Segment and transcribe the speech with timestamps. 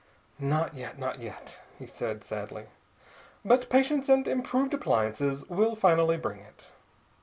[0.39, 2.65] "Not yet, not yet!" he said sadly,
[3.45, 6.71] "but patience and improved appliances will finally bring it.